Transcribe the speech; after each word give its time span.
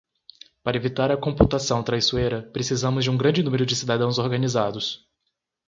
Para 0.63 0.77
evitar 0.77 1.11
a 1.11 1.15
computação 1.15 1.83
traiçoeira, 1.83 2.41
precisamos 2.51 3.03
de 3.03 3.11
um 3.11 3.15
grande 3.15 3.43
número 3.43 3.67
de 3.67 3.75
cidadãos 3.75 4.17
organizados. 4.17 5.07